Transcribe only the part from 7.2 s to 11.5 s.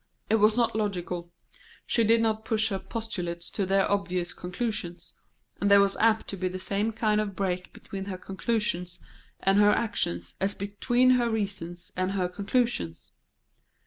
of break between her conclusions and her actions as between her